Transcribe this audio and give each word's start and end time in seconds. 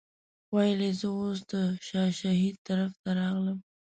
ویل 0.53 0.79
یې 0.87 0.91
زه 0.99 1.07
اوس 1.19 1.37
د 1.51 1.53
شاه 1.87 2.09
شهید 2.19 2.55
طرف 2.67 2.91
ته 3.03 3.09
راغلم. 3.19 3.57